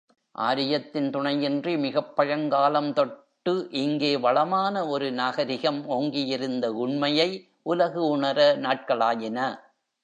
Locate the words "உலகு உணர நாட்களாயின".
7.63-9.39